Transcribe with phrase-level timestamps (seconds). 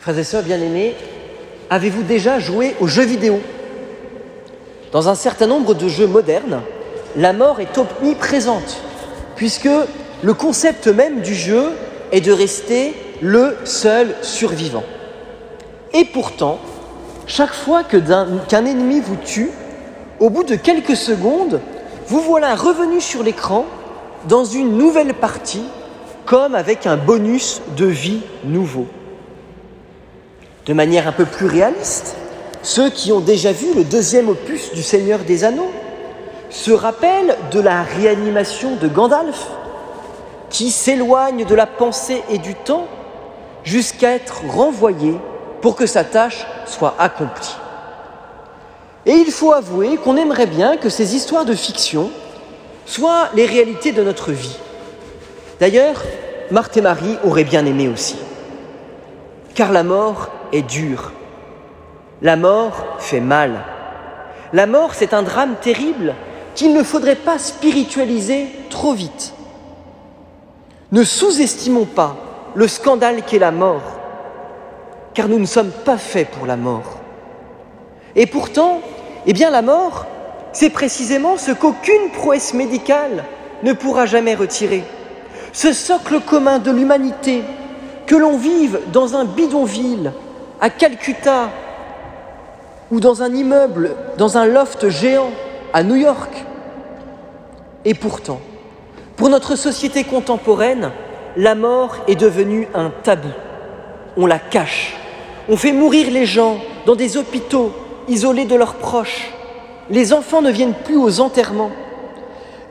[0.00, 0.94] Frères et sœurs bien-aimés,
[1.70, 3.40] avez-vous déjà joué aux jeux vidéo?
[4.92, 6.62] Dans un certain nombre de jeux modernes,
[7.16, 8.80] la mort est omniprésente,
[9.34, 9.68] puisque
[10.22, 11.70] le concept même du jeu
[12.12, 14.84] est de rester le seul survivant.
[15.92, 16.60] Et pourtant,
[17.26, 19.50] chaque fois qu'un ennemi vous tue,
[20.20, 21.60] au bout de quelques secondes,
[22.06, 23.66] vous voilà revenu sur l'écran
[24.28, 25.64] dans une nouvelle partie,
[26.24, 28.86] comme avec un bonus de vie nouveau.
[30.68, 32.14] De manière un peu plus réaliste,
[32.62, 35.72] ceux qui ont déjà vu le deuxième opus du Seigneur des Anneaux
[36.50, 39.46] se rappellent de la réanimation de Gandalf,
[40.50, 42.86] qui s'éloigne de la pensée et du temps
[43.64, 45.14] jusqu'à être renvoyé
[45.62, 47.56] pour que sa tâche soit accomplie.
[49.06, 52.10] Et il faut avouer qu'on aimerait bien que ces histoires de fiction
[52.84, 54.58] soient les réalités de notre vie.
[55.60, 56.02] D'ailleurs,
[56.50, 58.16] Marthe et Marie auraient bien aimé aussi.
[59.54, 61.12] Car la mort est dure.
[62.22, 63.64] La mort fait mal.
[64.52, 66.14] La mort, c'est un drame terrible
[66.54, 69.34] qu'il ne faudrait pas spiritualiser trop vite.
[70.90, 72.16] Ne sous-estimons pas
[72.54, 74.00] le scandale qu'est la mort,
[75.14, 76.98] car nous ne sommes pas faits pour la mort.
[78.16, 78.80] Et pourtant,
[79.26, 80.06] eh bien la mort,
[80.52, 83.24] c'est précisément ce qu'aucune prouesse médicale
[83.62, 84.82] ne pourra jamais retirer.
[85.52, 87.42] Ce socle commun de l'humanité,
[88.06, 90.12] que l'on vive dans un bidonville,
[90.60, 91.50] à Calcutta,
[92.90, 95.30] ou dans un immeuble, dans un loft géant,
[95.72, 96.44] à New York.
[97.84, 98.40] Et pourtant,
[99.16, 100.90] pour notre société contemporaine,
[101.36, 103.28] la mort est devenue un tabou.
[104.16, 104.96] On la cache.
[105.48, 107.72] On fait mourir les gens dans des hôpitaux,
[108.08, 109.32] isolés de leurs proches.
[109.90, 111.70] Les enfants ne viennent plus aux enterrements,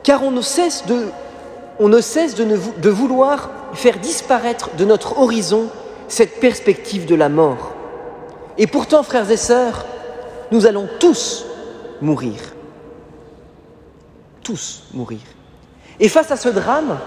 [0.02, 5.68] car on ne cesse de, vouloir faire disparaître de notre horizon
[6.08, 7.77] cette perspective de la mort.
[8.58, 9.86] Et pourtant, frères et sœurs,
[10.50, 11.46] nous allons tous
[12.00, 12.34] mourir.
[14.42, 15.20] Tous mourir.
[16.00, 16.98] Et face à ce drame,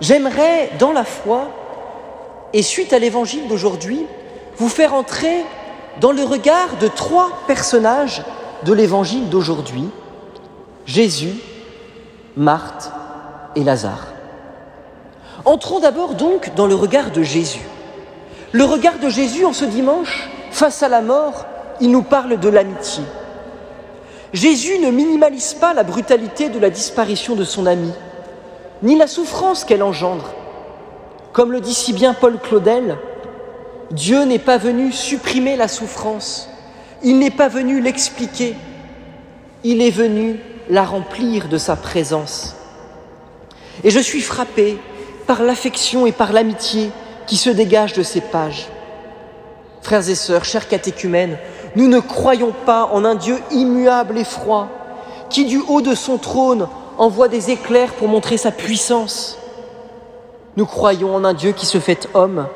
[0.00, 1.48] j'aimerais, dans la foi,
[2.52, 4.04] et suite à l'évangile d'aujourd'hui,
[4.58, 5.44] vous faire entrer
[6.00, 8.22] dans le regard de trois personnages
[8.64, 9.88] de l'évangile d'aujourd'hui,
[10.84, 11.34] Jésus,
[12.36, 12.90] Marthe
[13.54, 14.08] et Lazare.
[15.44, 17.62] Entrons d'abord donc dans le regard de Jésus.
[18.52, 21.44] Le regard de Jésus en ce dimanche, face à la mort,
[21.82, 23.04] il nous parle de l'amitié.
[24.32, 27.92] Jésus ne minimalise pas la brutalité de la disparition de son ami
[28.82, 30.32] ni la souffrance qu'elle engendre.
[31.32, 32.96] Comme le dit si bien Paul Claudel,
[33.90, 36.48] Dieu n'est pas venu supprimer la souffrance,
[37.02, 38.54] il n'est pas venu l'expliquer,
[39.62, 40.40] il est venu
[40.70, 42.56] la remplir de sa présence.
[43.84, 44.78] Et je suis frappé
[45.26, 46.90] par l'affection et par l'amitié
[47.26, 48.68] qui se dégagent de ces pages.
[49.86, 51.38] Frères et sœurs, chers catéchumènes,
[51.76, 54.66] nous ne croyons pas en un Dieu immuable et froid,
[55.30, 56.66] qui du haut de son trône
[56.98, 59.38] envoie des éclairs pour montrer sa puissance.
[60.56, 62.48] Nous croyons en un Dieu qui se fait homme,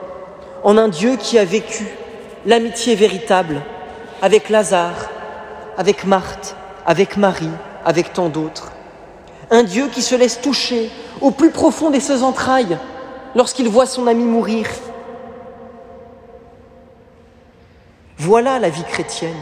[0.65, 1.87] en un Dieu qui a vécu
[2.47, 3.63] l'amitié véritable
[4.23, 5.09] avec Lazare,
[5.79, 7.47] avec Marthe, avec Marie,
[7.85, 8.73] avec tant d'autres.
[9.53, 10.91] Un Dieu qui se laisse toucher
[11.21, 12.77] au plus profond de ses entrailles
[13.37, 14.67] lorsqu'il voit son ami mourir.
[18.21, 19.33] Voilà la vie chrétienne.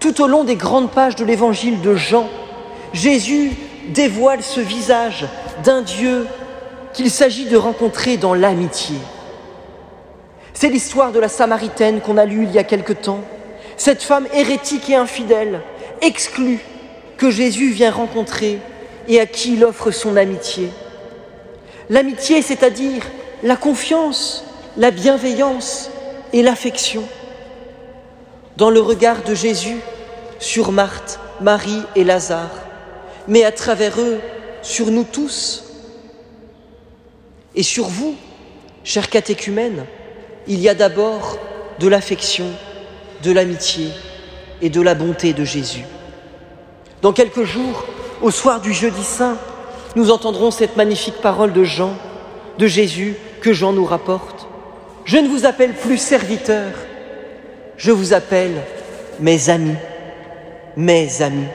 [0.00, 2.28] Tout au long des grandes pages de l'évangile de Jean,
[2.92, 3.52] Jésus
[3.90, 5.26] dévoile ce visage
[5.62, 6.26] d'un Dieu
[6.92, 8.96] qu'il s'agit de rencontrer dans l'amitié.
[10.54, 13.20] C'est l'histoire de la Samaritaine qu'on a lue il y a quelque temps,
[13.76, 15.60] cette femme hérétique et infidèle,
[16.02, 16.58] exclue,
[17.16, 18.58] que Jésus vient rencontrer
[19.06, 20.70] et à qui il offre son amitié.
[21.90, 23.04] L'amitié, c'est-à-dire
[23.44, 24.44] la confiance,
[24.76, 25.90] la bienveillance
[26.32, 27.04] et l'affection.
[28.58, 29.76] Dans le regard de Jésus
[30.40, 32.50] sur Marthe, Marie et Lazare,
[33.28, 34.18] mais à travers eux
[34.62, 35.62] sur nous tous
[37.54, 38.16] et sur vous,
[38.82, 39.86] chers catéchumènes.
[40.48, 41.38] Il y a d'abord
[41.78, 42.46] de l'affection,
[43.22, 43.90] de l'amitié
[44.60, 45.84] et de la bonté de Jésus.
[47.00, 47.84] Dans quelques jours,
[48.22, 49.36] au soir du jeudi saint,
[49.94, 51.92] nous entendrons cette magnifique parole de Jean,
[52.58, 54.48] de Jésus, que Jean nous rapporte.
[55.04, 56.74] Je ne vous appelle plus serviteurs,
[57.78, 58.60] je vous appelle
[59.20, 59.76] mes amis,
[60.76, 61.46] mes amis.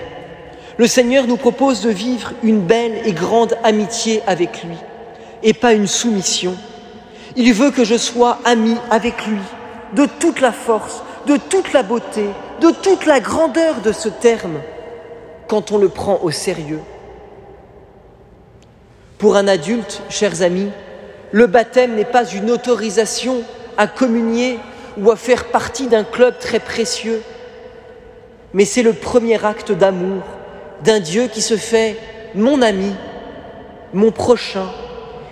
[0.77, 4.77] Le Seigneur nous propose de vivre une belle et grande amitié avec lui
[5.43, 6.55] et pas une soumission.
[7.35, 9.41] Il veut que je sois ami avec lui
[9.93, 12.25] de toute la force, de toute la beauté,
[12.61, 14.59] de toute la grandeur de ce terme
[15.47, 16.79] quand on le prend au sérieux.
[19.17, 20.69] Pour un adulte, chers amis,
[21.31, 23.41] le baptême n'est pas une autorisation
[23.77, 24.59] à communier
[24.97, 27.21] ou à faire partie d'un club très précieux,
[28.53, 30.21] mais c'est le premier acte d'amour
[30.83, 31.97] d'un Dieu qui se fait
[32.35, 32.93] mon ami,
[33.93, 34.67] mon prochain,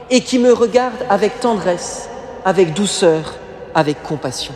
[0.09, 2.09] et qui me regarde avec tendresse,
[2.45, 3.35] avec douceur,
[3.73, 4.53] avec compassion.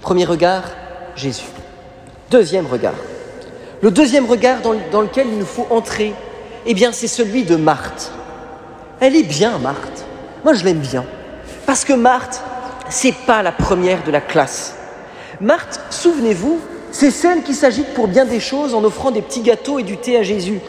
[0.00, 0.64] Premier regard,
[1.14, 1.46] Jésus.
[2.30, 2.94] Deuxième regard.
[3.82, 6.14] Le deuxième regard dans, lequel il nous faut entrer,
[6.64, 8.10] eh bien, c'est celui de Marthe.
[9.00, 10.06] Elle est bien, Marthe.
[10.44, 11.04] Moi, je l'aime bien.
[11.66, 12.42] Parce que Marthe,
[12.88, 14.74] c'est pas la première de la classe.
[15.40, 16.60] Marthe, souvenez-vous,
[16.92, 19.96] c'est celle qui s'agite pour bien des choses en offrant des petits gâteaux et du
[19.96, 20.60] thé à Jésus,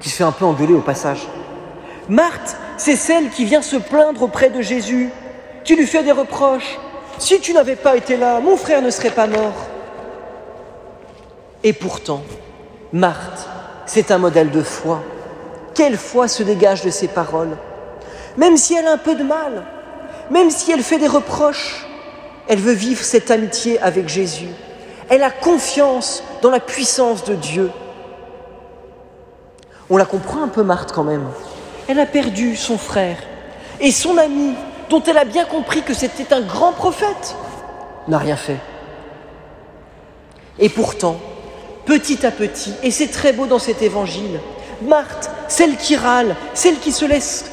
[0.00, 1.26] qui se fait un peu engueuler au passage.
[2.08, 5.10] Marthe, c'est celle qui vient se plaindre auprès de Jésus,
[5.64, 6.78] qui lui fait des reproches.
[7.18, 9.66] Si tu n'avais pas été là, mon frère ne serait pas mort.
[11.62, 12.22] Et pourtant,
[12.92, 13.48] Marthe,
[13.86, 15.02] c'est un modèle de foi.
[15.74, 17.56] Quelle foi se dégage de ses paroles?
[18.36, 19.64] Même si elle a un peu de mal,
[20.30, 21.86] même si elle fait des reproches,
[22.48, 24.48] elle veut vivre cette amitié avec Jésus.
[25.08, 27.70] Elle a confiance dans la puissance de Dieu.
[29.88, 31.26] On la comprend un peu, Marthe, quand même.
[31.88, 33.18] Elle a perdu son frère
[33.80, 34.54] et son ami,
[34.88, 37.34] dont elle a bien compris que c'était un grand prophète,
[38.06, 38.58] n'a rien fait.
[40.58, 41.16] Et pourtant,
[41.86, 44.40] petit à petit, et c'est très beau dans cet évangile,
[44.82, 47.46] Marthe, celle qui râle, celle qui se laisse,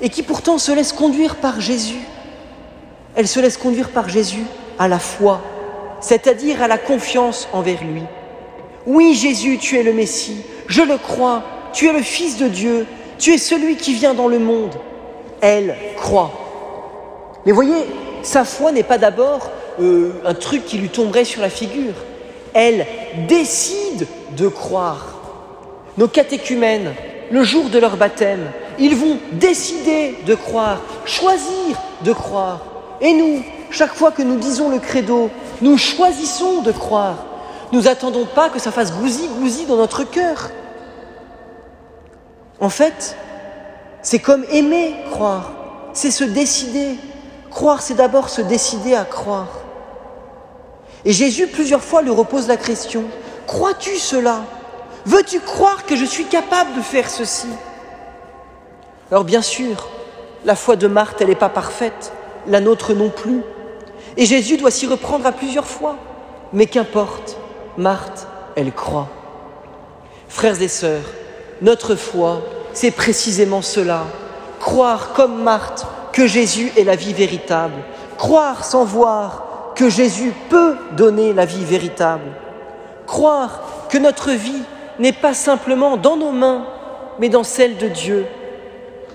[0.00, 2.00] et qui pourtant se laisse conduire par Jésus,
[3.14, 4.44] elle se laisse conduire par Jésus
[4.78, 5.40] à la foi,
[6.00, 8.02] c'est-à-dire à la confiance envers lui.
[8.86, 11.42] Oui, Jésus, tu es le Messie, je le crois,
[11.72, 12.86] tu es le Fils de Dieu,
[13.18, 14.74] tu es celui qui vient dans le monde.
[15.40, 16.32] Elle croit.
[17.46, 17.86] Mais voyez,
[18.22, 19.50] sa foi n'est pas d'abord
[19.80, 21.94] euh, un truc qui lui tomberait sur la figure
[22.54, 22.86] elle
[23.28, 24.06] décide
[24.36, 25.18] de croire.
[25.98, 26.92] Nos catéchumènes,
[27.30, 32.60] le jour de leur baptême, ils vont décider de croire, choisir de croire.
[33.02, 35.28] Et nous, chaque fois que nous disons le credo,
[35.60, 37.16] nous choisissons de croire.
[37.72, 40.50] Nous n'attendons pas que ça fasse gousi-gousi dans notre cœur.
[42.60, 43.16] En fait,
[44.02, 45.50] c'est comme aimer croire,
[45.92, 46.96] c'est se décider.
[47.50, 49.48] Croire, c'est d'abord se décider à croire.
[51.04, 53.04] Et Jésus plusieurs fois lui repose la question,
[53.48, 54.42] crois-tu cela?
[55.04, 57.48] Veux-tu croire que je suis capable de faire ceci?
[59.10, 59.88] Alors bien sûr,
[60.44, 62.12] la foi de Marthe, elle n'est pas parfaite,
[62.46, 63.42] la nôtre non plus.
[64.16, 65.96] Et Jésus doit s'y reprendre à plusieurs fois.
[66.52, 67.38] Mais qu'importe,
[67.76, 69.08] Marthe, elle croit.
[70.28, 71.04] Frères et sœurs,
[71.62, 72.42] notre foi,
[72.72, 74.04] c'est précisément cela.
[74.60, 77.74] Croire comme Marthe que Jésus est la vie véritable.
[78.18, 82.30] Croire sans voir que Jésus peut donner la vie véritable.
[83.06, 84.62] Croire que notre vie
[84.98, 86.66] n'est pas simplement dans nos mains,
[87.18, 88.26] mais dans celle de Dieu.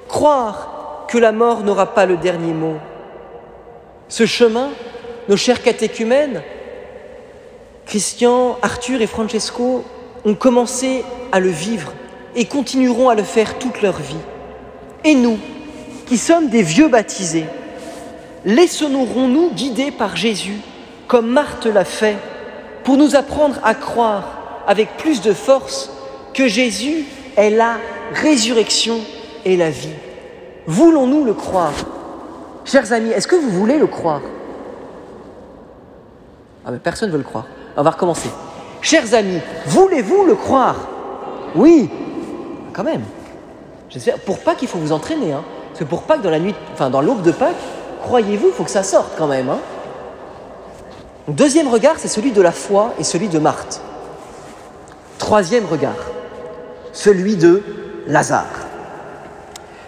[0.07, 2.77] Croire que la mort n'aura pas le dernier mot.
[4.09, 4.69] Ce chemin,
[5.27, 6.42] nos chers catéchumènes,
[7.86, 9.83] Christian, Arthur et Francesco,
[10.24, 11.94] ont commencé à le vivre
[12.36, 14.15] et continueront à le faire toute leur vie.
[15.04, 15.38] Et nous,
[16.06, 17.45] qui sommes des vieux baptisés,
[18.45, 20.57] laissons-nous guider par Jésus,
[21.07, 22.18] comme Marthe l'a fait,
[22.83, 25.92] pour nous apprendre à croire avec plus de force
[26.33, 27.06] que Jésus
[27.36, 27.77] est la
[28.13, 29.00] résurrection
[29.44, 29.89] et la vie.
[30.65, 31.74] Voulons-nous le croire?
[32.67, 34.19] Chers amis, est-ce que vous voulez le croire?
[36.65, 37.45] Ah mais personne ne veut le croire.
[37.77, 38.29] On va recommencer.
[38.81, 40.75] Chers amis, voulez-vous le croire?
[41.55, 41.89] Oui,
[42.74, 43.03] quand même.
[43.89, 44.19] J'espère.
[44.19, 45.31] Pour Pâques, il faut vous entraîner.
[45.31, 45.45] Hein.
[45.69, 47.55] Parce que pour Pâques, dans la nuit, enfin dans l'aube de Pâques,
[48.01, 49.50] croyez-vous, il faut que ça sorte quand même.
[49.50, 49.59] Hein
[51.29, 53.81] Deuxième regard, c'est celui de la foi et celui de Marthe.
[55.19, 55.95] Troisième regard,
[56.91, 57.63] celui de
[58.07, 58.45] Lazare.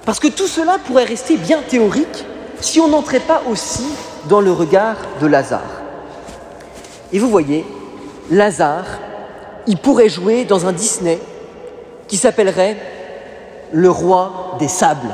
[0.06, 2.26] Parce que tout cela pourrait rester bien théorique
[2.62, 3.86] si on n'entrait pas aussi
[4.28, 5.82] dans le regard de Lazare.
[7.12, 7.66] Et vous voyez,
[8.30, 8.86] Lazare,
[9.68, 11.20] il pourrait jouer dans un Disney
[12.08, 12.78] qui s'appellerait
[13.72, 15.14] Le roi des sables.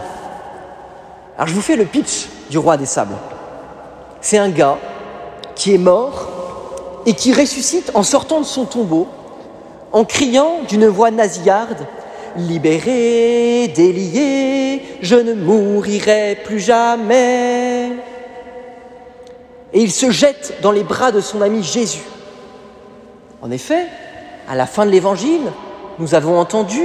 [1.38, 3.16] Alors je vous fais le pitch du roi des sables.
[4.22, 4.78] C'est un gars
[5.56, 6.30] qui est mort
[7.06, 9.08] et qui ressuscite en sortant de son tombeau,
[9.92, 11.86] en criant d'une voix nasillarde
[12.38, 17.92] Libéré, délié, je ne mourirai plus jamais.
[19.74, 22.04] Et il se jette dans les bras de son ami Jésus.
[23.42, 23.88] En effet,
[24.50, 25.52] à la fin de l'évangile,
[26.00, 26.82] nous avons entendu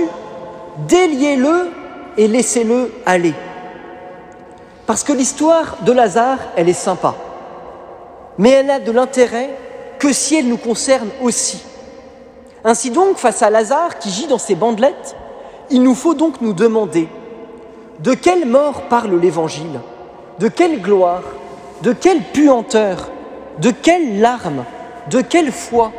[0.88, 1.70] Déliez-le
[2.16, 3.34] et laissez-le aller.
[4.86, 7.14] Parce que l'histoire de Lazare, elle est sympa.
[8.38, 9.50] Mais elle a de l'intérêt
[9.98, 11.62] que si elle nous concerne aussi.
[12.64, 15.16] Ainsi donc, face à Lazare qui gît dans ses bandelettes,
[15.70, 17.08] il nous faut donc nous demander
[18.00, 19.80] de quelle mort parle l'Évangile?
[20.38, 21.22] De quelle gloire,
[21.82, 23.10] de quelle puanteur,
[23.58, 24.64] de quelle larme,
[25.10, 25.92] de quelle foi,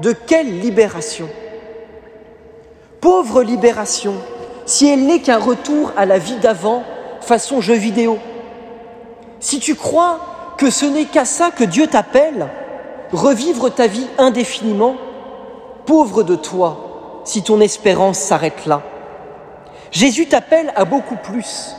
[0.00, 1.28] de quelle libération?
[3.00, 4.14] Pauvre libération,
[4.66, 6.82] si elle n'est qu'un retour à la vie d'avant
[7.22, 8.18] façon jeu vidéo.
[9.40, 10.20] Si tu crois
[10.58, 12.48] que ce n'est qu'à ça que Dieu t'appelle,
[13.12, 14.96] revivre ta vie indéfiniment,
[15.86, 18.82] pauvre de toi si ton espérance s'arrête là.
[19.90, 21.74] Jésus t'appelle à beaucoup plus,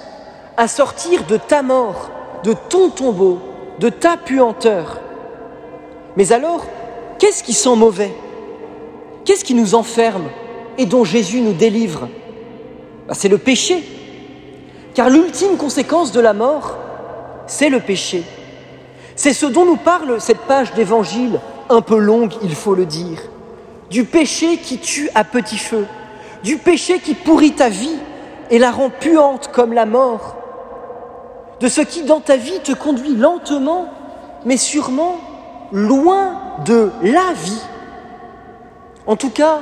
[0.58, 2.12] à sortir de ta mort,
[2.44, 3.40] de ton tombeau,
[3.80, 5.00] de ta puanteur.
[6.18, 6.66] Mais alors,
[7.20, 8.14] qu'est-ce qui sent mauvais?
[9.24, 10.30] Qu'est-ce qui nous enferme
[10.78, 12.10] et dont Jésus nous délivre?
[13.08, 13.84] Bah, C'est le péché.
[14.94, 16.78] Car l'ultime conséquence de la mort,
[17.48, 18.24] c'est le péché.
[19.16, 21.40] C'est ce dont nous parle cette page d'évangile,
[21.70, 23.20] un peu longue, il faut le dire.
[23.90, 25.86] Du péché qui tue à petit feu,
[26.44, 27.98] du péché qui pourrit ta vie
[28.50, 30.36] et la rend puante comme la mort,
[31.60, 33.88] de ce qui dans ta vie te conduit lentement,
[34.46, 35.18] mais sûrement
[35.72, 37.62] loin de la vie.
[39.08, 39.60] En tout cas,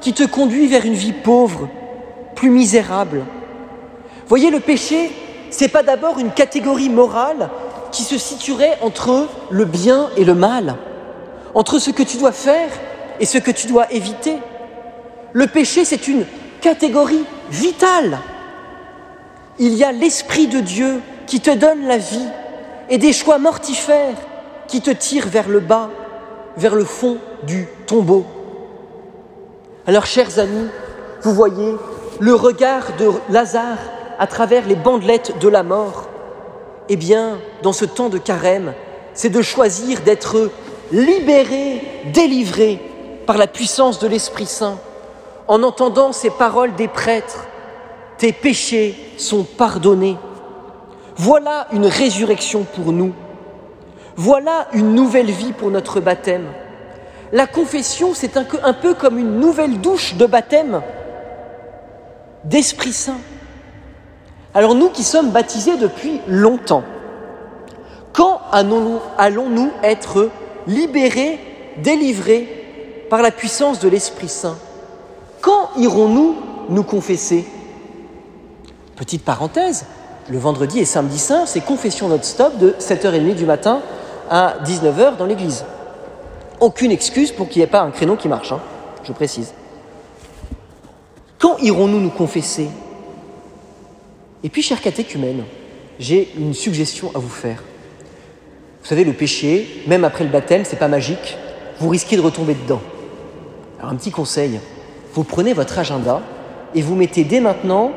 [0.00, 1.68] qui te conduit vers une vie pauvre,
[2.34, 3.24] plus misérable.
[4.28, 5.10] Voyez, le péché,
[5.50, 7.48] c'est pas d'abord une catégorie morale
[7.92, 10.76] qui se situerait entre le bien et le mal,
[11.54, 12.68] entre ce que tu dois faire
[13.20, 14.36] et ce que tu dois éviter.
[15.36, 16.24] Le péché, c'est une
[16.62, 18.20] catégorie vitale.
[19.58, 22.26] Il y a l'Esprit de Dieu qui te donne la vie
[22.88, 24.16] et des choix mortifères
[24.66, 25.90] qui te tirent vers le bas,
[26.56, 28.24] vers le fond du tombeau.
[29.86, 30.68] Alors, chers amis,
[31.20, 31.74] vous voyez
[32.18, 33.76] le regard de Lazare
[34.18, 36.08] à travers les bandelettes de la mort.
[36.88, 38.72] Eh bien, dans ce temps de carême,
[39.12, 40.50] c'est de choisir d'être
[40.92, 41.82] libéré,
[42.14, 42.80] délivré
[43.26, 44.78] par la puissance de l'Esprit Saint,
[45.48, 47.46] en entendant ces paroles des prêtres,
[48.18, 50.16] tes péchés sont pardonnés.
[51.16, 53.12] Voilà une résurrection pour nous.
[54.16, 56.46] Voilà une nouvelle vie pour notre baptême.
[57.32, 60.82] La confession, c'est un, peu comme une nouvelle douche de baptême
[62.44, 63.18] d'Esprit Saint.
[64.54, 66.84] Alors nous qui sommes baptisés depuis longtemps,
[68.12, 68.40] quand
[69.18, 70.30] allons-nous être
[70.66, 71.38] libérés,
[71.78, 74.56] délivrés par la puissance de l'Esprit Saint?
[75.46, 76.34] Quand irons-nous
[76.70, 77.44] nous confesser?
[78.96, 79.86] Petite parenthèse,
[80.28, 83.80] le vendredi et samedi saint, c'est confession non-stop de 7h30 du matin
[84.28, 85.64] à 19h dans l'église.
[86.58, 88.60] Aucune excuse pour qu'il n'y ait pas un créneau qui marche, hein,
[89.04, 89.54] je précise.
[91.38, 92.66] Quand irons-nous nous confesser?
[94.42, 95.44] Et puis, cher catéchumène,
[96.00, 97.62] j'ai une suggestion à vous faire.
[98.82, 101.38] Vous savez, le péché, même après le baptême, c'est pas magique.
[101.78, 102.82] Vous risquez de retomber dedans.
[103.78, 104.58] Alors, un petit conseil
[105.16, 106.20] vous prenez votre agenda
[106.74, 107.92] et vous mettez dès maintenant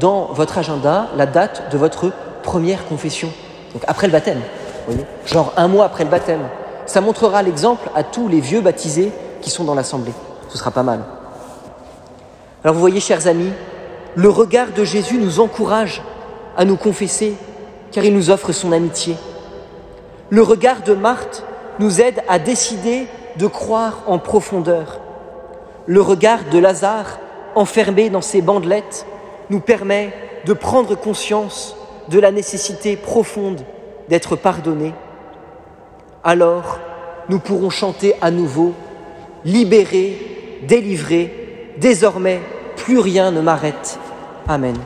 [0.00, 2.10] dans votre agenda la date de votre
[2.42, 3.28] première confession.
[3.74, 6.40] Donc, après le baptême, vous voyez genre un mois après le baptême.
[6.86, 10.14] Ça montrera l'exemple à tous les vieux baptisés qui sont dans l'assemblée.
[10.48, 11.00] Ce sera pas mal.
[12.62, 13.52] Alors vous voyez, chers amis,
[14.14, 16.00] le regard de Jésus nous encourage
[16.56, 17.34] à nous confesser,
[17.92, 19.16] car il nous offre son amitié.
[20.30, 21.44] Le regard de Marthe
[21.78, 23.06] nous aide à décider
[23.36, 25.03] de croire en profondeur.
[25.86, 27.18] Le regard de Lazare,
[27.54, 29.06] enfermé dans ses bandelettes,
[29.50, 30.12] nous permet
[30.46, 31.76] de prendre conscience
[32.08, 33.62] de la nécessité profonde
[34.08, 34.94] d'être pardonné.
[36.22, 36.78] Alors,
[37.28, 38.72] nous pourrons chanter à nouveau,
[39.44, 42.40] libérés, délivrés, désormais
[42.76, 43.98] plus rien ne m'arrête.
[44.48, 44.76] Amen.